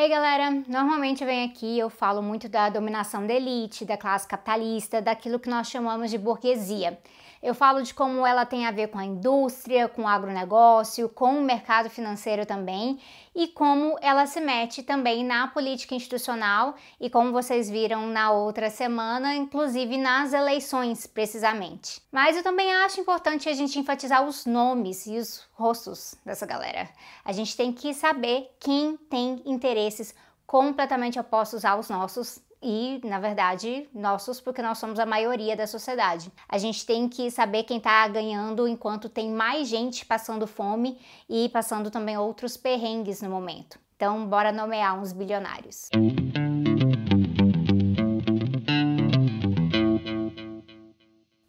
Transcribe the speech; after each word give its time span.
Ei 0.00 0.08
galera, 0.08 0.50
normalmente 0.66 1.20
eu 1.20 1.26
venho 1.28 1.44
aqui 1.44 1.78
eu 1.78 1.90
falo 1.90 2.22
muito 2.22 2.48
da 2.48 2.70
dominação 2.70 3.26
da 3.26 3.34
elite, 3.34 3.84
da 3.84 3.98
classe 3.98 4.26
capitalista, 4.26 5.02
daquilo 5.02 5.38
que 5.38 5.46
nós 5.46 5.68
chamamos 5.68 6.10
de 6.10 6.16
burguesia. 6.16 6.98
Eu 7.42 7.54
falo 7.54 7.82
de 7.82 7.94
como 7.94 8.26
ela 8.26 8.44
tem 8.44 8.66
a 8.66 8.70
ver 8.70 8.88
com 8.88 8.98
a 8.98 9.04
indústria, 9.04 9.88
com 9.88 10.02
o 10.02 10.06
agronegócio, 10.06 11.08
com 11.08 11.38
o 11.38 11.42
mercado 11.42 11.88
financeiro 11.88 12.44
também 12.44 13.00
e 13.34 13.48
como 13.48 13.96
ela 14.02 14.26
se 14.26 14.40
mete 14.42 14.82
também 14.82 15.24
na 15.24 15.48
política 15.48 15.94
institucional 15.94 16.74
e 17.00 17.08
como 17.08 17.32
vocês 17.32 17.70
viram 17.70 18.06
na 18.08 18.30
outra 18.30 18.68
semana, 18.68 19.34
inclusive 19.34 19.96
nas 19.96 20.34
eleições 20.34 21.06
precisamente. 21.06 22.02
Mas 22.12 22.36
eu 22.36 22.42
também 22.42 22.74
acho 22.74 23.00
importante 23.00 23.48
a 23.48 23.54
gente 23.54 23.78
enfatizar 23.78 24.22
os 24.22 24.44
nomes 24.44 25.06
e 25.06 25.16
os 25.16 25.48
rostos 25.52 26.14
dessa 26.26 26.44
galera. 26.44 26.90
A 27.24 27.32
gente 27.32 27.56
tem 27.56 27.72
que 27.72 27.94
saber 27.94 28.54
quem 28.60 28.98
tem 29.08 29.42
interesses 29.46 30.14
completamente 30.46 31.18
opostos 31.18 31.64
aos 31.64 31.88
nossos 31.88 32.38
e, 32.62 33.00
na 33.04 33.18
verdade, 33.18 33.88
nossos, 33.94 34.40
porque 34.40 34.60
nós 34.60 34.78
somos 34.78 34.98
a 34.98 35.06
maioria 35.06 35.56
da 35.56 35.66
sociedade. 35.66 36.30
A 36.48 36.58
gente 36.58 36.84
tem 36.84 37.08
que 37.08 37.30
saber 37.30 37.62
quem 37.62 37.78
está 37.78 38.06
ganhando 38.08 38.68
enquanto 38.68 39.08
tem 39.08 39.30
mais 39.30 39.68
gente 39.68 40.04
passando 40.04 40.46
fome 40.46 40.98
e 41.28 41.48
passando 41.48 41.90
também 41.90 42.18
outros 42.18 42.56
perrengues 42.56 43.22
no 43.22 43.30
momento. 43.30 43.78
Então, 43.96 44.26
bora 44.26 44.52
nomear 44.52 44.98
uns 44.98 45.12
bilionários. 45.12 45.88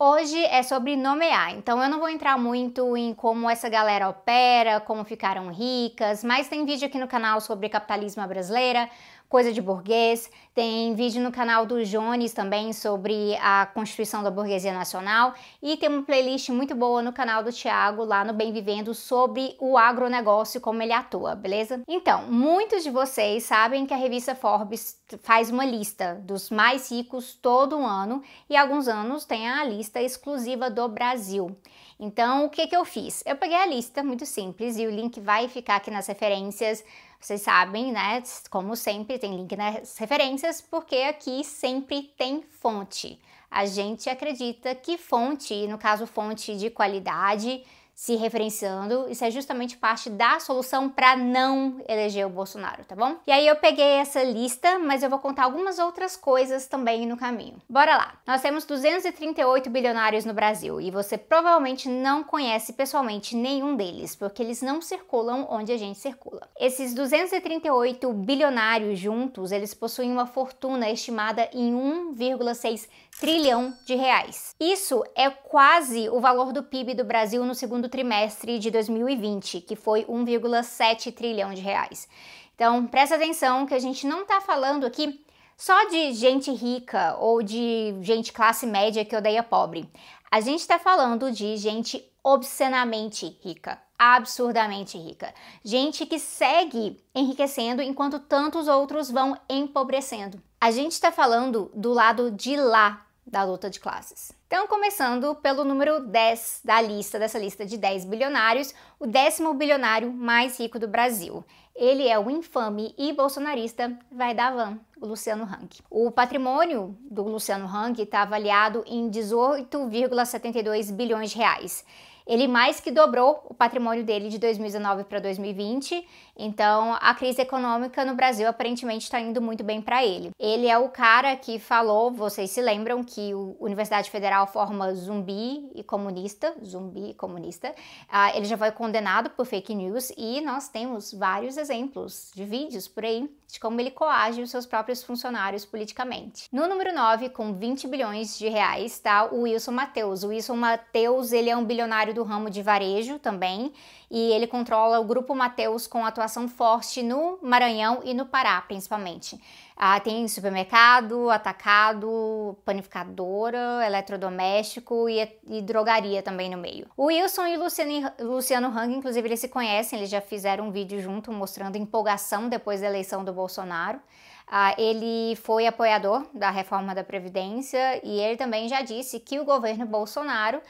Hoje 0.03 0.43
é 0.45 0.63
sobre 0.63 0.95
nomear, 0.95 1.55
então 1.55 1.81
eu 1.81 1.87
não 1.87 1.99
vou 1.99 2.09
entrar 2.09 2.37
muito 2.37 2.98
em 2.98 3.13
como 3.13 3.48
essa 3.48 3.70
galera 3.70 4.09
opera, 4.09 4.79
como 4.79 5.03
ficaram 5.03 5.51
ricas, 5.51 6.23
mas 6.23 6.48
tem 6.48 6.65
vídeo 6.65 6.87
aqui 6.87 6.98
no 6.98 7.07
canal 7.07 7.39
sobre 7.39 7.70
capitalismo 7.70 8.27
brasileira, 8.27 8.89
Coisa 9.31 9.53
de 9.53 9.62
Burguês, 9.62 10.30
tem 10.53 10.94
vídeo 10.94 11.23
no 11.23 11.31
canal 11.31 11.66
do 11.66 11.85
Jones 11.85 12.34
também 12.34 12.74
sobre 12.74 13.34
a 13.37 13.65
Constituição 13.65 14.21
da 14.21 14.29
Burguesia 14.29 14.74
Nacional 14.74 15.34
e 15.63 15.77
tem 15.77 15.87
uma 15.87 16.04
playlist 16.04 16.49
muito 16.49 16.76
boa 16.76 17.01
no 17.01 17.13
canal 17.13 17.41
do 17.41 17.49
Thiago, 17.49 18.04
lá 18.04 18.26
no 18.26 18.34
Bem 18.34 18.52
Vivendo, 18.52 18.93
sobre 18.93 19.55
o 19.57 19.77
agronegócio 19.77 20.59
como 20.59 20.82
ele 20.82 20.91
atua, 20.91 21.34
beleza? 21.34 21.82
Então, 21.87 22.29
muitos 22.29 22.84
de 22.84 22.90
vocês 22.90 23.43
sabem 23.43 23.85
que 23.85 23.93
a 23.93 23.98
revista 23.98 24.35
Forbes 24.35 25.02
faz 25.24 25.49
uma 25.49 25.63
lista 25.63 26.15
dos 26.26 26.49
mais 26.49 26.91
ricos 26.91 27.34
todo 27.34 27.77
ano 27.77 28.21
e 28.49 28.57
alguns 28.57 28.90
anos 28.90 29.24
tem 29.24 29.49
a 29.49 29.63
lista 29.63 30.02
exclusiva 30.02 30.70
do 30.70 30.90
Brasil. 30.90 31.55
Então, 31.98 32.46
o 32.46 32.49
que, 32.49 32.68
que 32.68 32.76
eu 32.76 32.84
fiz? 32.84 33.24
Eu 33.27 33.37
peguei 33.37 33.55
a 33.55 33.65
lista, 33.68 34.04
muito 34.04 34.26
simples, 34.26 34.76
e 34.77 34.87
o 34.87 34.90
link 34.90 35.21
vai 35.21 35.48
ficar 35.48 35.76
aqui 35.76 35.91
nas 35.91 36.07
referências 36.07 36.84
vocês 37.22 37.41
sabem, 37.41 37.91
né? 37.91 38.24
Como 38.50 38.76
sempre, 38.76 39.20
tem 39.20 39.36
link 39.36 39.55
nas 39.55 39.98
referências, 39.98 40.62
porque 40.62 40.96
aqui 40.96 41.44
sempre 41.44 42.12
tem 42.18 42.41
fonte. 42.41 43.20
A 43.50 43.66
gente 43.66 44.10
acredita 44.10 44.74
que 44.74 44.98
fonte, 44.98 45.68
no 45.68 45.77
caso 45.77 46.08
fonte 46.08 46.55
de 46.55 46.70
qualidade, 46.70 47.64
se 48.02 48.16
referenciando, 48.16 49.05
isso 49.12 49.24
é 49.24 49.30
justamente 49.30 49.77
parte 49.77 50.10
da 50.10 50.40
solução 50.40 50.90
para 50.90 51.16
não 51.16 51.80
eleger 51.88 52.26
o 52.26 52.32
Bolsonaro, 52.32 52.84
tá 52.84 52.96
bom? 52.96 53.18
E 53.27 53.32
aí 53.32 53.46
eu 53.46 53.55
peguei 53.55 53.85
essa 53.85 54.24
lista, 54.24 54.80
mas 54.80 55.04
eu 55.04 55.10
vou 55.10 55.20
contar 55.20 55.43
algumas 55.43 55.77
outras 55.77 56.18
coisas 56.18 56.66
também 56.66 57.05
no 57.05 57.16
caminho. 57.16 57.62
Bora 57.70 57.96
lá. 57.96 58.16
Nós 58.26 58.41
temos 58.41 58.66
238 58.66 59.70
bilionários 59.70 60.26
no 60.26 60.34
Brasil 60.34 60.82
e 60.82 60.90
você 60.90 61.16
provavelmente 61.16 61.88
não 61.88 62.24
conhece 62.24 62.74
pessoalmente 62.74 63.35
nenhum 63.35 63.76
deles, 63.76 64.16
porque 64.16 64.41
eles 64.41 64.63
não 64.63 64.81
circulam 64.81 65.46
onde 65.47 65.72
a 65.72 65.78
gente 65.78 66.00
circula. 66.00 66.50
Esses 66.59 66.96
238 66.96 68.12
bilionários 68.13 68.97
juntos, 68.97 69.52
eles 69.52 69.75
possuem 69.75 70.12
uma 70.12 70.25
fortuna 70.25 70.90
estimada 70.90 71.47
em 71.53 71.72
1,6 71.72 72.90
trilhão 73.19 73.78
de 73.86 73.94
reais. 73.94 74.56
Isso 74.59 75.03
é 75.16 75.30
quase 75.30 76.09
o 76.09 76.19
valor 76.19 76.52
do 76.52 76.64
PIB 76.64 76.96
do 76.96 77.04
Brasil 77.04 77.46
no 77.46 77.54
segundo 77.54 77.91
trimestre 77.91 78.57
de 78.57 78.72
2020, 78.72 79.62
que 79.62 79.75
foi 79.75 80.03
1,7 80.06 81.13
trilhão 81.13 81.53
de 81.53 81.62
reais. 81.62 82.07
Então, 82.56 82.88
presta 82.88 83.16
atenção 83.16 83.66
que 83.68 83.74
a 83.74 83.79
gente 83.79 84.07
não 84.07 84.22
está 84.22 84.41
falando 84.41 84.85
aqui 84.85 85.24
só 85.57 85.85
de 85.90 86.13
gente 86.13 86.51
rica 86.51 87.16
ou 87.19 87.44
de 87.44 87.96
gente 88.01 88.34
classe 88.34 88.66
média 88.66 89.06
que 89.06 89.16
odeia 89.16 89.44
pobre. 89.44 89.88
A 90.31 90.41
gente 90.41 90.62
está 90.62 90.80
falando 90.80 91.31
de 91.31 91.57
gente 91.57 92.03
obscenamente 92.24 93.38
rica, 93.44 93.80
absurdamente 93.97 94.97
rica. 94.97 95.34
Gente 95.63 96.06
que 96.06 96.18
segue 96.18 96.97
enriquecendo 97.13 97.81
enquanto 97.81 98.19
tantos 98.19 98.68
outros 98.68 99.12
vão 99.12 99.38
empobrecendo. 99.50 100.41
A 100.59 100.72
gente 100.72 100.94
está 100.94 101.12
falando 101.12 101.72
do 101.75 101.91
lado 101.91 102.31
de 102.31 102.56
lá 102.56 103.06
da 103.25 103.44
luta 103.44 103.69
de 103.69 103.80
classes. 103.80 104.31
Então, 104.53 104.67
começando 104.67 105.34
pelo 105.35 105.63
número 105.63 106.01
10 106.01 106.63
da 106.66 106.81
lista, 106.81 107.17
dessa 107.17 107.39
lista 107.39 107.66
de 107.66 107.78
10 107.78 108.03
bilionários, 108.03 108.73
o 109.00 109.07
décimo 109.07 109.53
bilionário 109.53 110.12
mais 110.12 110.59
rico 110.59 110.78
do 110.78 110.89
Brasil. 110.89 111.41
Ele 111.73 112.06
é 112.06 112.19
o 112.19 112.29
infame 112.29 112.94
e 112.97 113.13
bolsonarista 113.13 113.97
vai 114.12 114.35
dar 114.35 114.53
van, 114.53 114.78
o 115.00 115.06
Luciano 115.06 115.45
Hang. 115.45 115.69
O 115.89 116.12
patrimônio 116.12 116.97
do 117.09 117.23
Luciano 117.23 117.66
Hang 117.66 118.01
está 118.01 118.23
avaliado 118.23 118.84
em 118.85 119.09
18,72 119.09 120.91
bilhões 120.91 121.31
de 121.31 121.38
reais. 121.38 121.85
Ele 122.28 122.45
mais 122.45 122.81
que 122.81 122.91
dobrou 122.91 123.45
o 123.50 123.53
patrimônio 123.53 124.03
dele 124.03 124.28
de 124.28 124.38
2019 124.38 125.06
para 125.06 125.19
2020, 125.19 126.06
então 126.44 126.97
a 127.00 127.13
crise 127.13 127.41
econômica 127.41 128.03
no 128.03 128.16
Brasil 128.16 128.47
aparentemente 128.47 129.03
está 129.03 129.19
indo 129.19 129.40
muito 129.40 129.63
bem 129.63 129.79
para 129.79 130.03
ele. 130.03 130.31
Ele 130.40 130.68
é 130.68 130.78
o 130.78 130.90
cara 130.90 131.35
que 131.35 131.59
falou, 131.59 132.12
vocês 132.12 132.50
se 132.50 132.62
lembram 132.62 133.03
que 133.03 133.31
a 133.31 133.63
Universidade 133.63 134.09
Federal 134.09 134.47
forma 134.47 134.91
zumbi 134.96 135.69
e 135.75 135.84
comunista, 135.84 136.56
zumbi 136.66 137.12
e 137.12 137.13
comunista. 137.13 137.69
Uh, 138.09 138.35
ele 138.35 138.46
já 138.46 138.57
foi 138.57 138.72
condenado 138.72 139.30
por 139.30 139.46
fake 139.46 139.75
news 139.75 140.12
e 140.18 140.41
nós 140.41 140.68
temos 140.68 141.13
vários 141.13 141.57
exemplos 141.57 142.31
de 142.34 142.44
vídeos 142.44 142.88
por 142.88 143.06
aí 143.06 143.30
de 143.51 143.59
como 143.59 143.80
ele 143.81 143.91
coage 143.91 144.41
os 144.41 144.50
seus 144.50 144.66
próprios 144.66 145.03
funcionários 145.03 145.66
politicamente. 145.66 146.47
No 146.51 146.68
número 146.68 146.96
9, 146.96 147.30
com 147.30 147.53
20 147.53 147.88
bilhões 147.88 148.38
de 148.38 148.47
reais, 148.47 148.94
está 148.94 149.25
o 149.25 149.41
Wilson 149.41 149.72
Matheus. 149.72 150.24
O 150.24 150.30
Wilson 150.30 150.56
Matheus, 150.56 151.34
ele 151.34 151.50
é 151.50 151.57
um 151.57 151.66
bilionário 151.66 152.13
do 152.13 152.24
ramo 152.24 152.50
de 152.50 152.62
varejo 152.62 153.19
também, 153.19 153.74
e 154.12 154.34
ele 154.34 154.46
controla 154.46 155.00
o 155.00 155.06
Grupo 155.06 155.34
Mateus 155.34 155.88
com 155.88 156.06
atuação 156.06 156.46
forte 156.46 157.02
no 157.02 157.40
Maranhão 157.42 158.02
e 158.04 158.14
no 158.14 158.26
Pará, 158.26 158.60
principalmente. 158.60 159.42
Ah, 159.78 159.98
tem 160.02 160.28
supermercado, 160.28 161.30
atacado, 161.30 162.58
panificadora, 162.66 163.86
eletrodoméstico 163.86 165.08
e, 165.08 165.28
e, 165.48 165.62
drogaria 165.62 166.22
também 166.22 166.50
no 166.50 166.58
meio. 166.58 166.88
O 166.98 167.06
Wilson 167.06 167.48
e 167.48 167.58
o 167.58 167.64
Luciano, 167.64 168.12
Luciano 168.20 168.68
Hang, 168.68 168.94
inclusive, 168.94 169.26
eles 169.26 169.40
se 169.40 169.48
conhecem, 169.48 169.98
eles 169.98 170.10
já 170.10 170.20
fizeram 170.20 170.68
um 170.68 170.72
vídeo 170.72 171.02
junto 171.02 171.32
mostrando 171.32 171.78
empolgação 171.78 172.50
depois 172.50 172.82
da 172.82 172.88
eleição 172.88 173.24
do 173.24 173.32
Bolsonaro. 173.32 174.02
Ah, 174.46 174.76
ele 174.78 175.38
foi 175.38 175.66
apoiador 175.66 176.28
da 176.34 176.50
reforma 176.52 176.94
da 176.94 177.06
Previdência 177.06 178.06
e 178.06 178.20
ele 178.20 178.36
também 178.36 178.68
já 178.68 178.82
disse 178.82 179.18
que 179.18 179.40
o 179.40 179.46
governo 179.46 179.86
Bolsonaro 179.86 180.62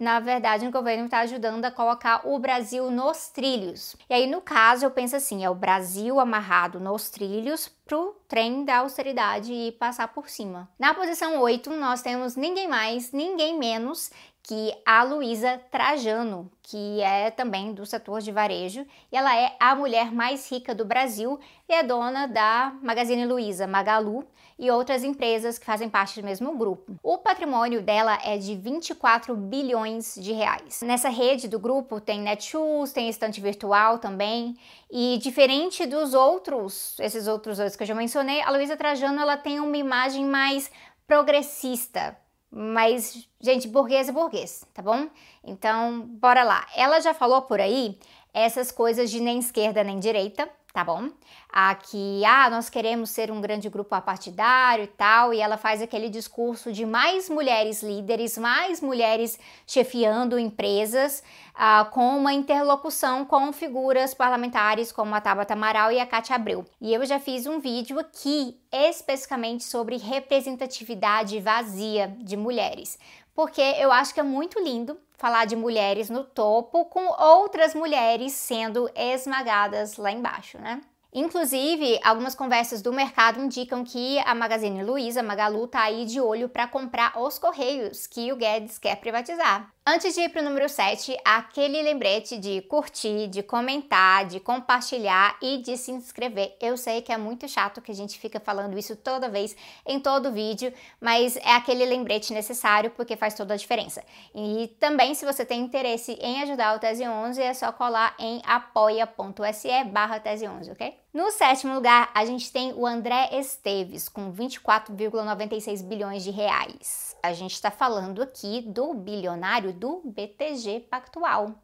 na 0.00 0.20
verdade, 0.20 0.66
o 0.66 0.70
governo 0.70 1.06
está 1.06 1.20
ajudando 1.20 1.64
a 1.64 1.70
colocar 1.70 2.26
o 2.26 2.38
Brasil 2.38 2.90
nos 2.90 3.28
trilhos. 3.28 3.96
E 4.08 4.14
aí, 4.14 4.26
no 4.26 4.40
caso, 4.40 4.84
eu 4.84 4.90
penso 4.90 5.16
assim: 5.16 5.44
é 5.44 5.50
o 5.50 5.54
Brasil 5.54 6.20
amarrado 6.20 6.78
nos 6.78 7.10
trilhos 7.10 7.68
pro 7.84 8.14
trem 8.28 8.64
da 8.64 8.78
austeridade 8.78 9.52
e 9.52 9.72
passar 9.72 10.08
por 10.08 10.28
cima. 10.28 10.68
Na 10.78 10.94
posição 10.94 11.40
8, 11.40 11.70
nós 11.70 12.02
temos 12.02 12.36
ninguém 12.36 12.68
mais, 12.68 13.12
ninguém 13.12 13.58
menos 13.58 14.10
que 14.48 14.74
a 14.86 15.02
Luísa 15.02 15.60
Trajano, 15.70 16.50
que 16.62 17.02
é 17.02 17.30
também 17.30 17.74
do 17.74 17.84
setor 17.84 18.22
de 18.22 18.32
varejo, 18.32 18.86
e 19.12 19.16
ela 19.16 19.36
é 19.36 19.54
a 19.60 19.74
mulher 19.74 20.10
mais 20.10 20.50
rica 20.50 20.74
do 20.74 20.86
Brasil 20.86 21.38
e 21.68 21.74
é 21.74 21.82
dona 21.82 22.26
da 22.26 22.74
Magazine 22.82 23.26
Luiza, 23.26 23.66
Magalu, 23.66 24.24
e 24.58 24.70
outras 24.70 25.04
empresas 25.04 25.58
que 25.58 25.66
fazem 25.66 25.90
parte 25.90 26.18
do 26.18 26.24
mesmo 26.24 26.56
grupo. 26.56 26.96
O 27.02 27.18
patrimônio 27.18 27.82
dela 27.82 28.18
é 28.24 28.38
de 28.38 28.56
24 28.56 29.36
bilhões 29.36 30.14
de 30.18 30.32
reais. 30.32 30.80
Nessa 30.80 31.10
rede 31.10 31.46
do 31.46 31.58
grupo 31.58 32.00
tem 32.00 32.22
Netshoes, 32.22 32.90
tem 32.90 33.10
estante 33.10 33.42
virtual 33.42 33.98
também, 33.98 34.56
e 34.90 35.18
diferente 35.18 35.84
dos 35.84 36.14
outros, 36.14 36.98
esses 37.00 37.28
outros 37.28 37.58
dois 37.58 37.76
que 37.76 37.82
eu 37.82 37.86
já 37.86 37.94
mencionei, 37.94 38.40
a 38.40 38.50
Luísa 38.50 38.78
Trajano 38.78 39.20
ela 39.20 39.36
tem 39.36 39.60
uma 39.60 39.76
imagem 39.76 40.24
mais 40.24 40.70
progressista, 41.06 42.16
mas, 42.50 43.28
gente, 43.40 43.68
burguês 43.68 44.08
é 44.08 44.12
burguês, 44.12 44.64
tá 44.72 44.82
bom? 44.82 45.08
Então, 45.44 46.00
bora 46.02 46.42
lá. 46.42 46.66
Ela 46.74 47.00
já 47.00 47.12
falou 47.12 47.42
por 47.42 47.60
aí 47.60 47.98
essas 48.32 48.70
coisas 48.70 49.10
de 49.10 49.20
nem 49.20 49.38
esquerda 49.38 49.84
nem 49.84 49.98
direita, 49.98 50.48
tá 50.78 50.84
bom? 50.84 51.10
Aqui, 51.52 52.24
ah, 52.24 52.48
nós 52.48 52.70
queremos 52.70 53.10
ser 53.10 53.32
um 53.32 53.40
grande 53.40 53.68
grupo 53.68 53.96
apartidário 53.96 54.84
e 54.84 54.86
tal, 54.86 55.34
e 55.34 55.40
ela 55.40 55.56
faz 55.56 55.82
aquele 55.82 56.08
discurso 56.08 56.72
de 56.72 56.86
mais 56.86 57.28
mulheres 57.28 57.82
líderes, 57.82 58.38
mais 58.38 58.80
mulheres 58.80 59.40
chefiando 59.66 60.38
empresas, 60.38 61.20
ah, 61.52 61.88
com 61.90 62.16
uma 62.16 62.32
interlocução 62.32 63.24
com 63.24 63.52
figuras 63.52 64.14
parlamentares 64.14 64.92
como 64.92 65.16
a 65.16 65.20
Tabata 65.20 65.54
Amaral 65.54 65.90
e 65.90 65.98
a 65.98 66.06
Cátia 66.06 66.36
Abreu. 66.36 66.64
E 66.80 66.94
eu 66.94 67.04
já 67.04 67.18
fiz 67.18 67.44
um 67.44 67.58
vídeo 67.58 67.98
aqui 67.98 68.56
especificamente 68.70 69.64
sobre 69.64 69.96
representatividade 69.96 71.40
vazia 71.40 72.14
de 72.20 72.36
mulheres 72.36 72.96
porque 73.34 73.60
eu 73.60 73.92
acho 73.92 74.12
que 74.12 74.18
é 74.18 74.24
muito 74.24 74.58
lindo 74.58 74.98
falar 75.18 75.44
de 75.44 75.56
mulheres 75.56 76.08
no 76.08 76.24
topo 76.24 76.86
com 76.86 77.06
outras 77.22 77.74
mulheres 77.74 78.32
sendo 78.32 78.88
esmagadas 78.94 79.96
lá 79.98 80.10
embaixo, 80.10 80.58
né? 80.58 80.80
Inclusive, 81.12 81.98
algumas 82.04 82.34
conversas 82.34 82.82
do 82.82 82.92
mercado 82.92 83.40
indicam 83.40 83.82
que 83.82 84.18
a 84.20 84.34
Magazine 84.34 84.84
Luiza, 84.84 85.22
Magalu, 85.22 85.66
tá 85.66 85.82
aí 85.82 86.04
de 86.04 86.20
olho 86.20 86.48
para 86.48 86.68
comprar 86.68 87.18
os 87.18 87.38
Correios 87.38 88.06
que 88.06 88.30
o 88.30 88.36
Guedes 88.36 88.78
quer 88.78 88.96
privatizar. 88.96 89.72
Antes 89.90 90.14
de 90.14 90.20
ir 90.20 90.28
para 90.28 90.42
o 90.42 90.44
número 90.44 90.68
7, 90.68 91.16
aquele 91.24 91.80
lembrete 91.80 92.36
de 92.36 92.60
curtir, 92.60 93.26
de 93.26 93.42
comentar, 93.42 94.26
de 94.26 94.38
compartilhar 94.38 95.38
e 95.40 95.62
de 95.62 95.78
se 95.78 95.90
inscrever. 95.90 96.54
Eu 96.60 96.76
sei 96.76 97.00
que 97.00 97.10
é 97.10 97.16
muito 97.16 97.48
chato 97.48 97.80
que 97.80 97.90
a 97.90 97.94
gente 97.94 98.18
fica 98.18 98.38
falando 98.38 98.78
isso 98.78 98.94
toda 98.94 99.30
vez, 99.30 99.56
em 99.86 99.98
todo 99.98 100.30
vídeo, 100.30 100.74
mas 101.00 101.38
é 101.38 101.54
aquele 101.54 101.86
lembrete 101.86 102.34
necessário 102.34 102.90
porque 102.90 103.16
faz 103.16 103.32
toda 103.32 103.54
a 103.54 103.56
diferença. 103.56 104.04
E 104.34 104.76
também, 104.78 105.14
se 105.14 105.24
você 105.24 105.42
tem 105.42 105.62
interesse 105.62 106.18
em 106.20 106.42
ajudar 106.42 106.76
o 106.76 106.78
Tese 106.78 107.08
11, 107.08 107.40
é 107.40 107.54
só 107.54 107.72
colar 107.72 108.14
em 108.18 108.42
apoia.se 108.44 109.84
barra 109.84 110.20
Tese 110.20 110.46
11, 110.46 110.70
ok? 110.70 110.98
No 111.12 111.30
sétimo 111.30 111.74
lugar, 111.74 112.10
a 112.14 112.26
gente 112.26 112.52
tem 112.52 112.74
o 112.74 112.86
André 112.86 113.30
Esteves, 113.32 114.10
com 114.10 114.30
24,96 114.30 115.82
bilhões 115.82 116.22
de 116.22 116.30
reais. 116.30 117.16
A 117.22 117.32
gente 117.32 117.54
está 117.54 117.70
falando 117.70 118.20
aqui 118.20 118.60
do 118.60 118.92
bilionário 118.92 119.72
do 119.72 120.02
BTG 120.04 120.80
Pactual. 120.80 121.54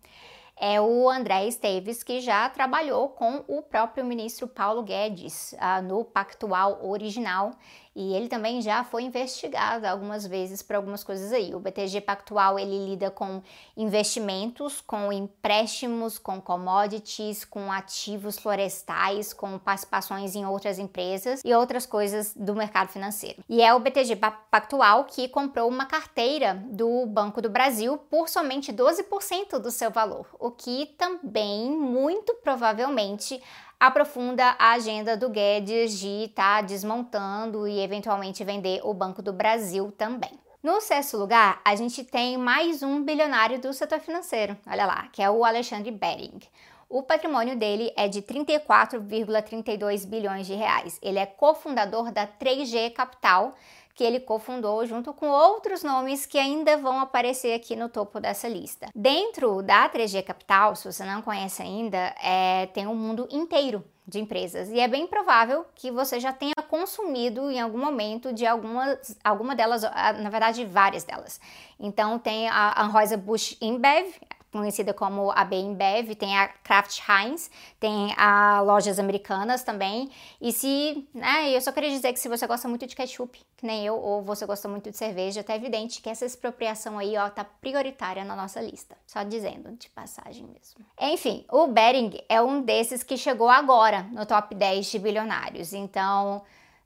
É 0.56 0.80
o 0.80 1.10
André 1.10 1.46
Esteves 1.46 2.02
que 2.02 2.22
já 2.22 2.48
trabalhou 2.48 3.10
com 3.10 3.44
o 3.46 3.60
próprio 3.60 4.04
ministro 4.04 4.48
Paulo 4.48 4.82
Guedes 4.82 5.52
uh, 5.54 5.82
no 5.82 6.04
Pactual 6.06 6.80
original 6.82 7.50
e 7.94 8.14
ele 8.14 8.28
também 8.28 8.60
já 8.60 8.82
foi 8.82 9.02
investigado 9.02 9.86
algumas 9.86 10.26
vezes 10.26 10.62
por 10.62 10.76
algumas 10.76 11.04
coisas 11.04 11.32
aí. 11.32 11.54
O 11.54 11.60
BTG 11.60 12.00
Pactual 12.00 12.58
ele 12.58 12.90
lida 12.90 13.10
com 13.10 13.42
investimentos, 13.76 14.80
com 14.80 15.12
empréstimos, 15.12 16.18
com 16.18 16.40
commodities, 16.40 17.44
com 17.44 17.70
ativos 17.70 18.38
florestais, 18.38 19.32
com 19.32 19.58
participações 19.58 20.34
em 20.34 20.44
outras 20.44 20.78
empresas 20.78 21.40
e 21.44 21.54
outras 21.54 21.86
coisas 21.86 22.34
do 22.34 22.54
mercado 22.54 22.88
financeiro. 22.88 23.44
E 23.48 23.62
é 23.62 23.72
o 23.72 23.78
BTG 23.78 24.16
Pactual 24.50 25.04
que 25.04 25.28
comprou 25.28 25.68
uma 25.68 25.86
carteira 25.86 26.54
do 26.70 27.06
Banco 27.06 27.40
do 27.40 27.48
Brasil 27.48 27.96
por 28.10 28.28
somente 28.28 28.72
12% 28.72 29.58
do 29.58 29.70
seu 29.70 29.90
valor, 29.90 30.26
o 30.40 30.50
que 30.50 30.86
também 30.98 31.70
muito 31.70 32.34
provavelmente 32.42 33.40
aprofunda 33.86 34.56
a 34.58 34.72
agenda 34.72 35.14
do 35.14 35.28
Guedes 35.28 35.98
de 35.98 36.24
estar 36.24 36.62
tá 36.62 36.66
desmontando 36.66 37.68
e 37.68 37.80
eventualmente 37.80 38.42
vender 38.42 38.80
o 38.82 38.94
Banco 38.94 39.20
do 39.20 39.30
Brasil 39.30 39.92
também. 39.92 40.30
No 40.62 40.80
sexto 40.80 41.18
lugar, 41.18 41.60
a 41.62 41.76
gente 41.76 42.02
tem 42.02 42.38
mais 42.38 42.82
um 42.82 43.02
bilionário 43.02 43.60
do 43.60 43.74
setor 43.74 44.00
financeiro, 44.00 44.56
olha 44.66 44.86
lá, 44.86 45.08
que 45.12 45.22
é 45.22 45.30
o 45.30 45.44
Alexandre 45.44 45.90
Bering. 45.90 46.40
O 46.88 47.02
patrimônio 47.02 47.56
dele 47.56 47.92
é 47.94 48.08
de 48.08 48.22
34,32 48.22 50.06
bilhões 50.06 50.46
de 50.46 50.54
reais. 50.54 50.98
Ele 51.02 51.18
é 51.18 51.26
cofundador 51.26 52.10
da 52.10 52.26
3G 52.26 52.90
Capital, 52.94 53.54
que 53.94 54.02
ele 54.02 54.20
cofundou 54.20 54.84
junto 54.84 55.12
com 55.12 55.28
outros 55.28 55.82
nomes 55.82 56.26
que 56.26 56.38
ainda 56.38 56.76
vão 56.76 56.98
aparecer 56.98 57.54
aqui 57.54 57.76
no 57.76 57.88
topo 57.88 58.18
dessa 58.18 58.48
lista. 58.48 58.88
Dentro 58.94 59.62
da 59.62 59.88
3G 59.88 60.22
Capital, 60.24 60.74
se 60.74 60.90
você 60.90 61.04
não 61.04 61.22
conhece 61.22 61.62
ainda, 61.62 62.14
é, 62.22 62.66
tem 62.66 62.86
um 62.86 62.94
mundo 62.94 63.28
inteiro 63.30 63.84
de 64.06 64.20
empresas 64.20 64.68
e 64.68 64.78
é 64.78 64.86
bem 64.86 65.06
provável 65.06 65.64
que 65.74 65.90
você 65.90 66.20
já 66.20 66.30
tenha 66.32 66.54
consumido 66.68 67.50
em 67.50 67.58
algum 67.58 67.78
momento 67.78 68.34
de 68.34 68.44
algumas, 68.46 69.16
alguma 69.24 69.54
delas, 69.54 69.82
na 69.82 70.28
verdade 70.28 70.64
várias 70.66 71.04
delas. 71.04 71.40
Então 71.80 72.18
tem 72.18 72.48
a 72.48 72.82
Anheuser-Busch 72.82 73.56
InBev, 73.62 74.14
conhecida 74.58 74.94
como 74.94 75.32
a 75.32 75.44
Bembev, 75.44 76.14
tem 76.14 76.38
a 76.38 76.48
Kraft 76.48 77.00
Heinz, 77.08 77.50
tem 77.80 78.14
a 78.16 78.60
lojas 78.60 78.98
americanas 78.98 79.64
também. 79.64 80.10
E 80.40 80.52
se, 80.52 81.06
né, 81.12 81.50
eu 81.50 81.60
só 81.60 81.72
queria 81.72 81.90
dizer 81.90 82.12
que 82.12 82.20
se 82.20 82.28
você 82.28 82.46
gosta 82.46 82.68
muito 82.68 82.86
de 82.86 82.94
ketchup, 82.94 83.40
que 83.56 83.66
nem 83.66 83.84
eu, 83.84 83.96
ou 83.96 84.22
você 84.22 84.46
gosta 84.46 84.68
muito 84.68 84.90
de 84.90 84.96
cerveja, 84.96 85.42
tá 85.42 85.56
evidente 85.56 86.00
que 86.00 86.08
essa 86.08 86.24
expropriação 86.24 86.98
aí, 86.98 87.16
ó, 87.16 87.28
tá 87.28 87.44
prioritária 87.44 88.24
na 88.24 88.36
nossa 88.36 88.60
lista. 88.60 88.96
Só 89.06 89.22
dizendo, 89.24 89.72
de 89.72 89.90
passagem 89.90 90.46
mesmo. 90.46 90.84
Enfim, 91.00 91.44
o 91.50 91.66
Bering 91.66 92.20
é 92.28 92.40
um 92.40 92.62
desses 92.62 93.02
que 93.02 93.16
chegou 93.16 93.48
agora 93.48 94.04
no 94.12 94.24
top 94.24 94.54
10 94.54 94.86
de 94.86 94.98
bilionários. 95.00 95.72
Então, 95.72 96.42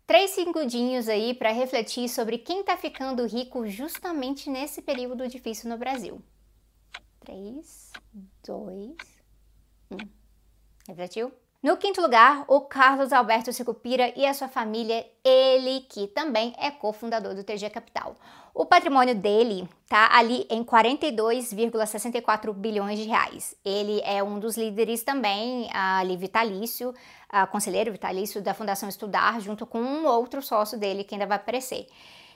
três 0.06 0.30
segundinhos 0.30 1.06
aí 1.06 1.34
para 1.34 1.52
refletir 1.52 2.08
sobre 2.08 2.38
quem 2.38 2.62
tá 2.62 2.78
ficando 2.78 3.26
rico 3.26 3.66
justamente 3.66 4.48
nesse 4.48 4.80
período 4.80 5.28
difícil 5.28 5.68
no 5.68 5.76
Brasil. 5.76 6.22
3, 7.28 7.92
2, 8.46 8.96
1. 9.90 9.96
Refletiu? 10.88 11.30
No 11.62 11.76
quinto 11.76 12.00
lugar, 12.00 12.46
o 12.48 12.62
Carlos 12.62 13.12
Alberto 13.12 13.52
Sicupira 13.52 14.10
e 14.16 14.24
a 14.24 14.32
sua 14.32 14.48
família, 14.48 15.06
ele 15.22 15.80
que 15.90 16.06
também 16.06 16.54
é 16.56 16.70
cofundador 16.70 17.34
do 17.34 17.44
TG 17.44 17.68
Capital. 17.68 18.16
O 18.54 18.64
patrimônio 18.64 19.14
dele 19.14 19.68
tá 19.86 20.08
ali 20.16 20.46
em 20.48 20.64
42,64 20.64 22.54
bilhões 22.54 22.98
de 22.98 23.04
reais. 23.04 23.54
Ele 23.62 24.00
é 24.04 24.22
um 24.22 24.38
dos 24.38 24.56
líderes 24.56 25.02
também 25.02 25.68
ali 25.74 26.16
vitalício, 26.16 26.94
conselheiro 27.52 27.92
vitalício 27.92 28.40
da 28.40 28.54
Fundação 28.54 28.88
Estudar, 28.88 29.38
junto 29.42 29.66
com 29.66 29.82
um 29.82 30.06
outro 30.06 30.40
sócio 30.40 30.78
dele 30.78 31.04
que 31.04 31.14
ainda 31.14 31.26
vai 31.26 31.36
aparecer. 31.36 31.88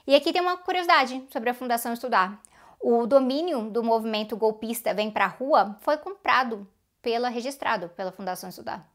E 0.06 0.14
aqui 0.14 0.34
tem 0.34 0.42
uma 0.42 0.58
curiosidade 0.58 1.24
sobre 1.32 1.48
a 1.48 1.54
Fundação 1.54 1.94
Estudar. 1.94 2.38
O 2.84 3.06
domínio 3.06 3.70
do 3.70 3.80
movimento 3.80 4.36
golpista 4.36 4.92
Vem 4.92 5.08
Pra 5.08 5.28
Rua 5.28 5.78
foi 5.82 5.96
comprado 5.96 6.66
pela 7.00 7.28
registrado 7.28 7.88
pela 7.90 8.10
Fundação 8.10 8.48
Estudar. 8.50 8.90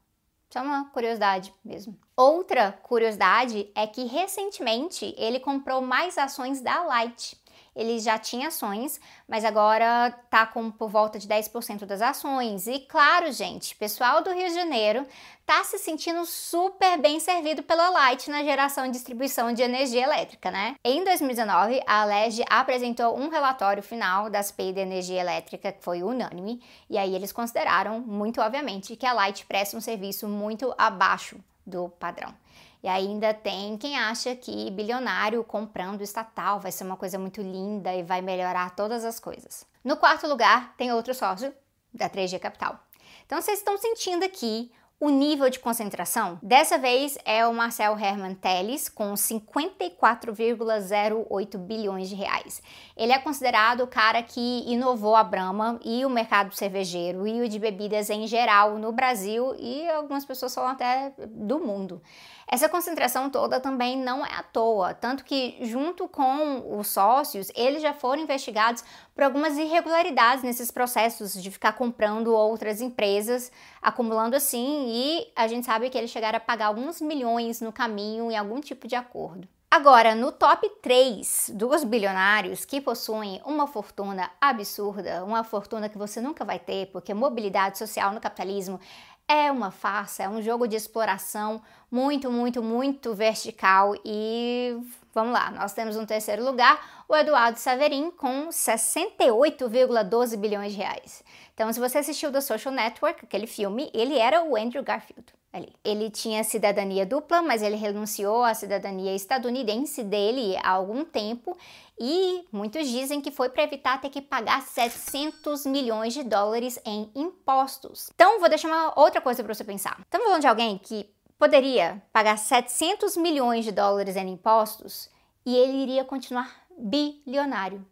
Só 0.50 0.62
uma 0.62 0.90
curiosidade 0.90 1.54
mesmo. 1.64 1.98
Outra 2.14 2.72
curiosidade 2.82 3.70
é 3.74 3.86
que 3.86 4.04
recentemente 4.04 5.14
ele 5.16 5.40
comprou 5.40 5.80
mais 5.80 6.18
ações 6.18 6.60
da 6.60 6.82
Light 6.84 7.34
ele 7.78 8.00
já 8.00 8.18
tinha 8.18 8.48
ações, 8.48 9.00
mas 9.28 9.44
agora 9.44 10.10
tá 10.28 10.44
com 10.44 10.68
por 10.68 10.90
volta 10.90 11.16
de 11.16 11.28
10% 11.28 11.86
das 11.86 12.02
ações. 12.02 12.66
E 12.66 12.80
claro, 12.80 13.30
gente, 13.30 13.76
pessoal 13.76 14.20
do 14.20 14.32
Rio 14.32 14.48
de 14.48 14.54
Janeiro 14.54 15.06
tá 15.46 15.62
se 15.62 15.78
sentindo 15.78 16.26
super 16.26 16.98
bem 16.98 17.20
servido 17.20 17.62
pela 17.62 17.88
Light 17.88 18.28
na 18.28 18.42
geração 18.42 18.84
e 18.84 18.90
distribuição 18.90 19.52
de 19.52 19.62
energia 19.62 20.02
elétrica, 20.02 20.50
né? 20.50 20.74
Em 20.84 21.04
2019, 21.04 21.80
a 21.86 22.02
Alerj 22.02 22.44
apresentou 22.50 23.16
um 23.16 23.28
relatório 23.28 23.82
final 23.82 24.28
da 24.28 24.42
CPI 24.42 24.72
de 24.72 24.80
energia 24.80 25.20
elétrica 25.20 25.70
que 25.70 25.82
foi 25.82 26.02
unânime, 26.02 26.60
e 26.90 26.98
aí 26.98 27.14
eles 27.14 27.32
consideraram, 27.32 28.00
muito 28.00 28.40
obviamente, 28.40 28.96
que 28.96 29.06
a 29.06 29.12
Light 29.12 29.46
presta 29.46 29.76
um 29.76 29.80
serviço 29.80 30.26
muito 30.28 30.74
abaixo 30.76 31.38
do 31.64 31.88
padrão. 31.88 32.34
E 32.82 32.88
ainda 32.88 33.34
tem 33.34 33.76
quem 33.76 33.98
acha 33.98 34.36
que 34.36 34.70
bilionário 34.70 35.42
comprando 35.42 36.02
estatal 36.02 36.60
vai 36.60 36.70
ser 36.70 36.84
uma 36.84 36.96
coisa 36.96 37.18
muito 37.18 37.42
linda 37.42 37.92
e 37.94 38.02
vai 38.02 38.22
melhorar 38.22 38.74
todas 38.76 39.04
as 39.04 39.18
coisas. 39.18 39.66
No 39.82 39.96
quarto 39.96 40.26
lugar, 40.26 40.74
tem 40.76 40.92
outro 40.92 41.12
sócio 41.12 41.52
da 41.92 42.08
3G 42.08 42.38
Capital. 42.38 42.78
Então 43.26 43.40
vocês 43.40 43.58
estão 43.58 43.76
sentindo 43.76 44.24
aqui 44.24 44.70
o 45.00 45.10
nível 45.10 45.48
de 45.48 45.60
concentração? 45.60 46.40
Dessa 46.42 46.76
vez 46.76 47.16
é 47.24 47.46
o 47.46 47.54
Marcel 47.54 47.96
Herman 47.96 48.34
Telles, 48.34 48.88
com 48.88 49.14
54,08 49.14 51.56
bilhões 51.56 52.08
de 52.08 52.16
reais. 52.16 52.60
Ele 52.96 53.12
é 53.12 53.18
considerado 53.18 53.82
o 53.82 53.86
cara 53.86 54.24
que 54.24 54.64
inovou 54.66 55.14
a 55.14 55.22
Brahma 55.22 55.78
e 55.84 56.04
o 56.04 56.10
mercado 56.10 56.52
cervejeiro 56.52 57.28
e 57.28 57.42
o 57.42 57.48
de 57.48 57.60
bebidas 57.60 58.10
em 58.10 58.26
geral 58.26 58.76
no 58.76 58.90
Brasil 58.90 59.54
e 59.56 59.88
algumas 59.88 60.24
pessoas 60.24 60.52
falam 60.54 60.72
até 60.72 61.12
do 61.16 61.60
mundo. 61.60 62.02
Essa 62.50 62.66
concentração 62.66 63.28
toda 63.28 63.60
também 63.60 63.94
não 63.94 64.24
é 64.24 64.32
à 64.32 64.42
toa, 64.42 64.94
tanto 64.94 65.22
que, 65.22 65.58
junto 65.60 66.08
com 66.08 66.78
os 66.78 66.88
sócios, 66.88 67.52
eles 67.54 67.82
já 67.82 67.92
foram 67.92 68.22
investigados 68.22 68.82
por 69.14 69.22
algumas 69.22 69.58
irregularidades 69.58 70.42
nesses 70.42 70.70
processos 70.70 71.34
de 71.34 71.50
ficar 71.50 71.72
comprando 71.72 72.28
outras 72.28 72.80
empresas, 72.80 73.52
acumulando 73.82 74.34
assim, 74.34 74.87
e 74.88 75.30
a 75.36 75.46
gente 75.46 75.66
sabe 75.66 75.90
que 75.90 75.98
eles 75.98 76.10
chegaram 76.10 76.38
a 76.38 76.40
pagar 76.40 76.66
alguns 76.66 77.00
milhões 77.00 77.60
no 77.60 77.72
caminho 77.72 78.30
em 78.30 78.36
algum 78.36 78.60
tipo 78.60 78.88
de 78.88 78.96
acordo. 78.96 79.46
Agora, 79.70 80.14
no 80.14 80.32
top 80.32 80.66
3 80.80 81.52
dos 81.54 81.84
bilionários 81.84 82.64
que 82.64 82.80
possuem 82.80 83.38
uma 83.44 83.66
fortuna 83.66 84.30
absurda, 84.40 85.22
uma 85.24 85.44
fortuna 85.44 85.90
que 85.90 85.98
você 85.98 86.22
nunca 86.22 86.42
vai 86.42 86.58
ter, 86.58 86.86
porque 86.86 87.12
mobilidade 87.12 87.76
social 87.76 88.14
no 88.14 88.20
capitalismo 88.20 88.80
é 89.28 89.52
uma 89.52 89.70
farsa, 89.70 90.22
é 90.22 90.28
um 90.28 90.40
jogo 90.40 90.66
de 90.66 90.74
exploração 90.74 91.60
muito, 91.90 92.30
muito, 92.32 92.62
muito 92.62 93.14
vertical 93.14 93.94
e 94.02 94.74
vamos 95.12 95.32
lá, 95.32 95.50
nós 95.50 95.72
temos 95.72 95.96
no 95.96 96.06
terceiro 96.06 96.44
lugar 96.44 97.04
o 97.08 97.16
Eduardo 97.16 97.58
Saverin 97.58 98.10
com 98.10 98.48
68,12 98.48 100.36
bilhões 100.36 100.72
de 100.72 100.78
reais. 100.78 101.24
Então, 101.54 101.72
se 101.72 101.80
você 101.80 101.98
assistiu 101.98 102.30
The 102.30 102.40
Social 102.40 102.72
Network, 102.72 103.24
aquele 103.24 103.46
filme, 103.46 103.90
ele 103.92 104.18
era 104.18 104.44
o 104.44 104.56
Andrew 104.56 104.82
Garfield. 104.82 105.32
Ali. 105.50 105.72
Ele 105.82 106.10
tinha 106.10 106.44
cidadania 106.44 107.06
dupla, 107.06 107.40
mas 107.40 107.62
ele 107.62 107.74
renunciou 107.74 108.44
à 108.44 108.52
cidadania 108.52 109.14
estadunidense 109.14 110.04
dele 110.04 110.54
há 110.62 110.72
algum 110.72 111.06
tempo 111.06 111.56
e 111.98 112.44
muitos 112.52 112.86
dizem 112.86 113.20
que 113.20 113.30
foi 113.30 113.48
para 113.48 113.62
evitar 113.62 114.00
ter 114.00 114.10
que 114.10 114.20
pagar 114.20 114.60
700 114.62 115.64
milhões 115.64 116.12
de 116.12 116.22
dólares 116.22 116.78
em 116.84 117.10
impostos. 117.14 118.10
Então, 118.14 118.38
vou 118.38 118.48
deixar 118.48 118.68
uma 118.68 118.92
outra 119.00 119.22
coisa 119.22 119.42
para 119.42 119.54
você 119.54 119.64
pensar. 119.64 119.98
Estamos 120.02 120.26
falando 120.26 120.42
de 120.42 120.46
alguém 120.46 120.76
que 120.78 121.10
poderia 121.38 122.02
pagar 122.12 122.36
700 122.36 123.16
milhões 123.16 123.64
de 123.64 123.72
dólares 123.72 124.16
em 124.16 124.28
impostos 124.30 125.08
e 125.46 125.56
ele 125.56 125.78
iria 125.78 126.04
continuar 126.04 126.52
bilionário. 126.76 127.86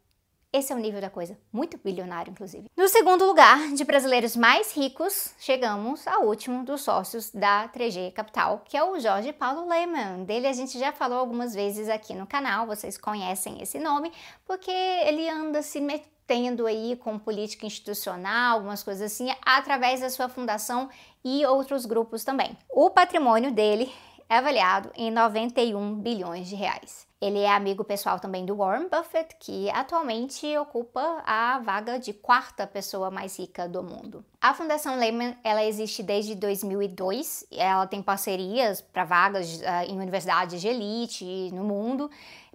Esse 0.51 0.71
é 0.71 0.75
o 0.75 0.79
nível 0.79 1.01
da 1.01 1.09
coisa, 1.09 1.37
muito 1.51 1.77
bilionário, 1.77 2.31
inclusive. 2.31 2.67
No 2.75 2.87
segundo 2.87 3.25
lugar, 3.25 3.73
de 3.73 3.83
brasileiros 3.83 4.35
mais 4.35 4.75
ricos, 4.75 5.33
chegamos 5.37 6.07
ao 6.07 6.25
último 6.25 6.63
dos 6.63 6.81
sócios 6.81 7.29
da 7.31 7.67
3G 7.69 8.13
Capital, 8.13 8.63
que 8.65 8.77
é 8.77 8.83
o 8.83 8.97
Jorge 8.97 9.33
Paulo 9.33 9.67
Lehmann. 9.67 10.23
Dele 10.23 10.47
a 10.47 10.53
gente 10.53 10.79
já 10.79 10.91
falou 10.91 11.19
algumas 11.19 11.53
vezes 11.53 11.89
aqui 11.89 12.15
no 12.15 12.25
canal, 12.25 12.65
vocês 12.65 12.97
conhecem 12.97 13.61
esse 13.61 13.77
nome, 13.77 14.11
porque 14.45 14.71
ele 14.71 15.29
anda 15.29 15.61
se 15.61 15.81
metendo 15.81 16.65
aí 16.65 16.95
com 16.95 17.19
política 17.19 17.65
institucional, 17.65 18.55
algumas 18.55 18.81
coisas 18.81 19.11
assim, 19.11 19.29
através 19.45 19.99
da 19.99 20.09
sua 20.09 20.29
fundação 20.29 20.89
e 21.27 21.45
outros 21.45 21.85
grupos 21.85 22.23
também. 22.23 22.57
O 22.69 22.89
patrimônio 22.89 23.51
dele 23.51 23.91
é 24.29 24.37
avaliado 24.37 24.91
em 24.95 25.11
91 25.11 25.95
bilhões 25.95 26.47
de 26.47 26.55
reais. 26.55 27.07
Ele 27.19 27.39
é 27.39 27.49
amigo 27.49 27.83
pessoal 27.83 28.19
também 28.19 28.45
do 28.45 28.55
Warren 28.55 28.87
Buffett, 28.89 29.35
que 29.39 29.69
atualmente 29.71 30.55
ocupa 30.57 31.23
a 31.25 31.57
vaga 31.59 31.97
de 31.97 32.13
quarta 32.13 32.67
pessoa 32.67 33.09
mais 33.09 33.39
rica 33.39 33.67
do 33.67 33.81
mundo. 33.81 34.23
A 34.39 34.53
Fundação 34.53 34.99
Lehman 34.99 35.35
ela 35.43 35.63
existe 35.63 36.03
desde 36.03 36.35
2002. 36.35 37.47
Ela 37.51 37.87
tem 37.87 38.03
parcerias 38.03 38.81
para 38.81 39.03
vagas 39.03 39.59
uh, 39.61 39.89
em 39.89 39.97
universidades 39.99 40.61
de 40.61 40.67
elite 40.67 41.49
no 41.51 41.63
mundo. 41.63 42.09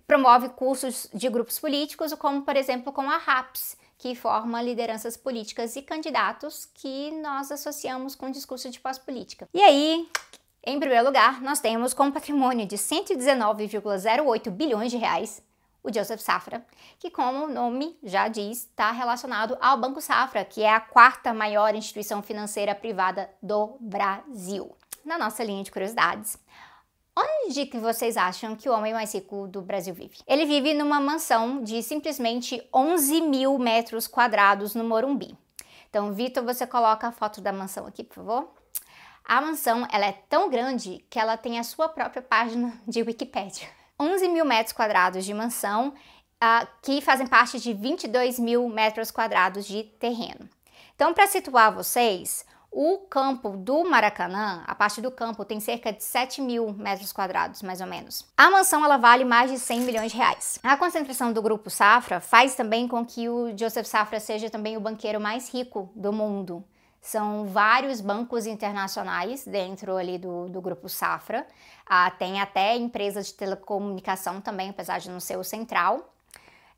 Promove 0.06 0.50
cursos 0.50 1.08
de 1.12 1.28
grupos 1.28 1.58
políticos, 1.58 2.14
como 2.14 2.42
por 2.42 2.56
exemplo 2.56 2.92
com 2.92 3.10
a 3.10 3.16
RAPS, 3.16 3.76
que 4.02 4.16
forma 4.16 4.60
lideranças 4.60 5.16
políticas 5.16 5.76
e 5.76 5.80
candidatos 5.80 6.68
que 6.74 7.12
nós 7.22 7.52
associamos 7.52 8.16
com 8.16 8.26
o 8.26 8.32
discurso 8.32 8.68
de 8.68 8.80
pós-política. 8.80 9.48
E 9.54 9.62
aí, 9.62 10.08
em 10.66 10.80
primeiro 10.80 11.04
lugar, 11.04 11.40
nós 11.40 11.60
temos 11.60 11.94
com 11.94 12.06
um 12.06 12.10
patrimônio 12.10 12.66
de 12.66 12.76
119,08 12.76 14.50
bilhões 14.50 14.90
de 14.90 14.96
reais 14.96 15.40
o 15.84 15.92
Joseph 15.92 16.20
Safra, 16.20 16.66
que 16.98 17.10
como 17.10 17.44
o 17.44 17.48
nome 17.48 17.96
já 18.02 18.26
diz, 18.26 18.64
está 18.64 18.90
relacionado 18.90 19.56
ao 19.60 19.78
Banco 19.78 20.00
Safra, 20.00 20.44
que 20.44 20.62
é 20.62 20.72
a 20.72 20.80
quarta 20.80 21.32
maior 21.32 21.72
instituição 21.72 22.22
financeira 22.22 22.74
privada 22.74 23.30
do 23.40 23.76
Brasil. 23.78 24.76
Na 25.04 25.16
nossa 25.16 25.44
linha 25.44 25.62
de 25.62 25.70
curiosidades, 25.70 26.36
onde 27.16 27.66
que 27.66 27.78
vocês 27.78 28.16
acham 28.16 28.56
que 28.56 28.68
o 28.68 28.72
homem 28.72 28.92
mais 28.92 29.14
rico 29.14 29.46
do 29.46 29.62
Brasil 29.62 29.94
vive? 29.94 30.18
Ele 30.26 30.46
vive 30.46 30.74
numa 30.74 31.00
mansão 31.00 31.62
de 31.62 31.82
simplesmente 31.82 32.62
11 32.74 33.20
mil 33.20 33.58
metros 33.58 34.06
quadrados 34.06 34.74
no 34.74 34.84
Morumbi. 34.84 35.36
Então, 35.88 36.12
Vitor, 36.12 36.42
você 36.42 36.66
coloca 36.66 37.08
a 37.08 37.12
foto 37.12 37.40
da 37.40 37.52
mansão 37.52 37.86
aqui, 37.86 38.02
por 38.02 38.14
favor. 38.14 38.54
A 39.24 39.40
mansão 39.40 39.86
ela 39.90 40.06
é 40.06 40.12
tão 40.28 40.48
grande 40.48 41.04
que 41.10 41.18
ela 41.18 41.36
tem 41.36 41.58
a 41.58 41.64
sua 41.64 41.88
própria 41.88 42.22
página 42.22 42.72
de 42.88 43.02
Wikipedia. 43.02 43.68
11 44.00 44.28
mil 44.28 44.44
metros 44.44 44.72
quadrados 44.72 45.24
de 45.24 45.32
mansão, 45.32 45.88
uh, 46.42 46.66
que 46.82 47.00
fazem 47.00 47.26
parte 47.26 47.60
de 47.60 47.72
22 47.72 48.38
mil 48.38 48.68
metros 48.68 49.10
quadrados 49.10 49.66
de 49.66 49.84
terreno. 49.84 50.48
Então, 50.94 51.14
para 51.14 51.26
situar 51.26 51.72
vocês, 51.72 52.44
o 52.72 52.98
campo 52.98 53.50
do 53.50 53.84
Maracanã, 53.84 54.64
a 54.66 54.74
parte 54.74 55.02
do 55.02 55.10
campo, 55.10 55.44
tem 55.44 55.60
cerca 55.60 55.92
de 55.92 56.02
7 56.02 56.40
mil 56.40 56.72
metros 56.72 57.12
quadrados, 57.12 57.60
mais 57.60 57.82
ou 57.82 57.86
menos. 57.86 58.26
A 58.34 58.50
mansão 58.50 58.82
ela 58.82 58.96
vale 58.96 59.24
mais 59.24 59.50
de 59.50 59.58
100 59.58 59.80
milhões 59.80 60.10
de 60.10 60.16
reais. 60.16 60.58
A 60.62 60.76
concentração 60.78 61.32
do 61.34 61.42
grupo 61.42 61.68
Safra 61.68 62.18
faz 62.18 62.54
também 62.54 62.88
com 62.88 63.04
que 63.04 63.28
o 63.28 63.56
Joseph 63.56 63.86
Safra 63.86 64.18
seja 64.18 64.48
também 64.48 64.76
o 64.76 64.80
banqueiro 64.80 65.20
mais 65.20 65.52
rico 65.52 65.92
do 65.94 66.12
mundo. 66.12 66.64
São 66.98 67.46
vários 67.46 68.00
bancos 68.00 68.46
internacionais 68.46 69.44
dentro 69.44 69.96
ali 69.96 70.16
do, 70.16 70.48
do 70.48 70.60
grupo 70.62 70.88
Safra. 70.88 71.46
Ah, 71.84 72.10
tem 72.10 72.40
até 72.40 72.76
empresas 72.76 73.26
de 73.26 73.34
telecomunicação 73.34 74.40
também, 74.40 74.70
apesar 74.70 74.98
de 74.98 75.10
não 75.10 75.20
ser 75.20 75.36
o 75.36 75.44
central. 75.44 76.14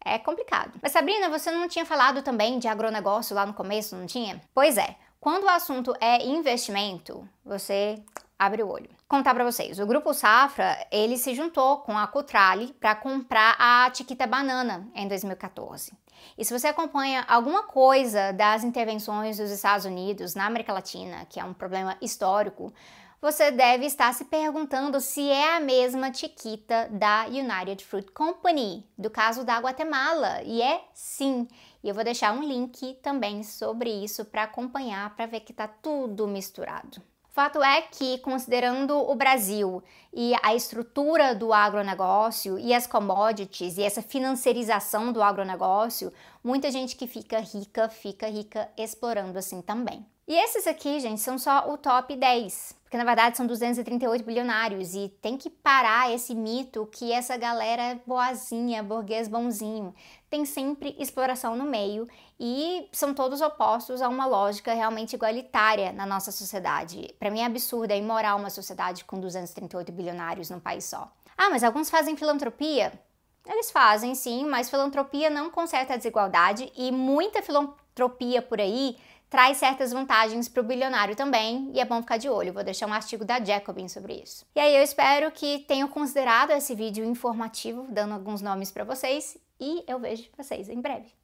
É 0.04 0.18
complicado. 0.18 0.72
Mas 0.82 0.92
Sabrina, 0.92 1.28
você 1.28 1.50
não 1.50 1.68
tinha 1.68 1.86
falado 1.86 2.20
também 2.22 2.58
de 2.58 2.66
agronegócio 2.66 3.34
lá 3.34 3.46
no 3.46 3.54
começo, 3.54 3.94
não 3.94 4.06
tinha? 4.06 4.40
Pois 4.52 4.76
é. 4.76 4.96
Quando 5.24 5.44
o 5.44 5.48
assunto 5.48 5.94
é 6.02 6.22
investimento, 6.22 7.26
você 7.42 7.98
abre 8.38 8.62
o 8.62 8.68
olho. 8.68 8.90
Contar 9.08 9.32
para 9.32 9.42
vocês, 9.50 9.78
o 9.78 9.86
grupo 9.86 10.12
Safra, 10.12 10.76
ele 10.92 11.16
se 11.16 11.34
juntou 11.34 11.78
com 11.78 11.96
a 11.96 12.06
Cutrale 12.06 12.74
para 12.74 12.94
comprar 12.94 13.56
a 13.58 13.90
Chiquita 13.94 14.26
Banana 14.26 14.86
em 14.94 15.08
2014. 15.08 15.92
E 16.36 16.44
se 16.44 16.52
você 16.52 16.66
acompanha 16.66 17.24
alguma 17.26 17.62
coisa 17.62 18.32
das 18.34 18.64
intervenções 18.64 19.38
dos 19.38 19.50
Estados 19.50 19.86
Unidos 19.86 20.34
na 20.34 20.44
América 20.44 20.74
Latina, 20.74 21.24
que 21.24 21.40
é 21.40 21.44
um 21.44 21.54
problema 21.54 21.96
histórico, 22.02 22.70
você 23.18 23.50
deve 23.50 23.86
estar 23.86 24.12
se 24.12 24.26
perguntando 24.26 25.00
se 25.00 25.26
é 25.30 25.56
a 25.56 25.60
mesma 25.60 26.12
Chiquita 26.12 26.86
da 26.90 27.24
United 27.24 27.82
Fruit 27.82 28.10
Company, 28.12 28.86
do 28.98 29.08
caso 29.08 29.42
da 29.42 29.58
Guatemala. 29.58 30.42
E 30.42 30.60
é 30.60 30.84
sim. 30.92 31.48
E 31.84 31.88
eu 31.90 31.94
vou 31.94 32.02
deixar 32.02 32.32
um 32.32 32.42
link 32.42 32.94
também 33.02 33.42
sobre 33.42 33.90
isso 33.90 34.24
para 34.24 34.44
acompanhar, 34.44 35.14
para 35.14 35.26
ver 35.26 35.40
que 35.40 35.52
está 35.52 35.68
tudo 35.68 36.26
misturado. 36.26 37.02
Fato 37.28 37.62
é 37.62 37.82
que, 37.82 38.16
considerando 38.18 38.96
o 38.96 39.14
Brasil 39.14 39.82
e 40.10 40.32
a 40.42 40.54
estrutura 40.54 41.34
do 41.34 41.52
agronegócio 41.52 42.58
e 42.58 42.72
as 42.72 42.86
commodities 42.86 43.76
e 43.76 43.82
essa 43.82 44.00
financiarização 44.00 45.12
do 45.12 45.22
agronegócio, 45.22 46.10
muita 46.44 46.70
gente 46.70 46.94
que 46.94 47.06
fica 47.06 47.40
rica, 47.40 47.88
fica 47.88 48.28
rica 48.28 48.68
explorando 48.76 49.38
assim 49.38 49.62
também. 49.62 50.06
E 50.26 50.34
esses 50.34 50.66
aqui, 50.66 51.00
gente, 51.00 51.20
são 51.20 51.36
só 51.36 51.70
o 51.70 51.76
top 51.76 52.16
10, 52.16 52.76
porque 52.82 52.96
na 52.96 53.04
verdade 53.04 53.36
são 53.36 53.46
238 53.46 54.24
bilionários 54.24 54.94
e 54.94 55.10
tem 55.20 55.36
que 55.36 55.50
parar 55.50 56.10
esse 56.14 56.34
mito 56.34 56.86
que 56.86 57.12
essa 57.12 57.36
galera 57.36 57.82
é 57.82 58.00
boazinha, 58.06 58.82
burguês 58.82 59.28
bonzinho. 59.28 59.94
Tem 60.30 60.46
sempre 60.46 60.96
exploração 60.98 61.56
no 61.56 61.64
meio 61.64 62.08
e 62.40 62.88
são 62.90 63.12
todos 63.12 63.42
opostos 63.42 64.00
a 64.00 64.08
uma 64.08 64.24
lógica 64.24 64.72
realmente 64.72 65.14
igualitária 65.14 65.92
na 65.92 66.06
nossa 66.06 66.32
sociedade. 66.32 67.14
Para 67.18 67.30
mim 67.30 67.40
é 67.40 67.44
absurdo, 67.44 67.90
é 67.90 67.98
imoral 67.98 68.38
uma 68.38 68.48
sociedade 68.48 69.04
com 69.04 69.20
238 69.20 69.92
bilionários 69.92 70.48
num 70.48 70.60
país 70.60 70.84
só. 70.84 71.12
Ah, 71.36 71.50
mas 71.50 71.62
alguns 71.62 71.90
fazem 71.90 72.16
filantropia? 72.16 72.98
Eles 73.46 73.70
fazem 73.70 74.14
sim, 74.14 74.46
mas 74.46 74.70
filantropia 74.70 75.28
não 75.28 75.50
conserta 75.50 75.94
a 75.94 75.96
desigualdade 75.96 76.72
e 76.76 76.90
muita 76.90 77.42
filantropia 77.42 78.40
por 78.40 78.60
aí 78.60 78.96
traz 79.28 79.56
certas 79.56 79.92
vantagens 79.92 80.48
para 80.48 80.60
o 80.60 80.64
bilionário 80.64 81.16
também 81.16 81.70
e 81.74 81.80
é 81.80 81.84
bom 81.84 82.00
ficar 82.00 82.18
de 82.18 82.28
olho. 82.28 82.52
Vou 82.52 82.62
deixar 82.62 82.86
um 82.86 82.92
artigo 82.92 83.24
da 83.24 83.42
Jacobin 83.42 83.88
sobre 83.88 84.14
isso. 84.14 84.46
E 84.54 84.60
aí 84.60 84.76
eu 84.76 84.82
espero 84.82 85.30
que 85.32 85.58
tenham 85.60 85.88
considerado 85.88 86.52
esse 86.52 86.74
vídeo 86.74 87.04
informativo, 87.04 87.84
dando 87.90 88.14
alguns 88.14 88.40
nomes 88.40 88.70
para 88.70 88.84
vocês 88.84 89.36
e 89.60 89.82
eu 89.88 89.98
vejo 89.98 90.30
vocês 90.36 90.68
em 90.68 90.80
breve. 90.80 91.23